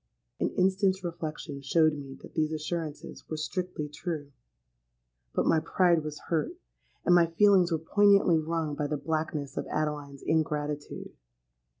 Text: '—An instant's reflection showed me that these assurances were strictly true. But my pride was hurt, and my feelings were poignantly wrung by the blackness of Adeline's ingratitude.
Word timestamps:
'—An 0.39 0.49
instant's 0.55 1.03
reflection 1.03 1.61
showed 1.61 1.93
me 1.93 2.15
that 2.23 2.33
these 2.33 2.51
assurances 2.51 3.23
were 3.29 3.37
strictly 3.37 3.87
true. 3.87 4.31
But 5.35 5.45
my 5.45 5.59
pride 5.59 6.03
was 6.03 6.21
hurt, 6.21 6.53
and 7.05 7.13
my 7.13 7.27
feelings 7.27 7.71
were 7.71 7.77
poignantly 7.77 8.39
wrung 8.39 8.73
by 8.73 8.87
the 8.87 8.97
blackness 8.97 9.57
of 9.57 9.67
Adeline's 9.67 10.23
ingratitude. 10.23 11.11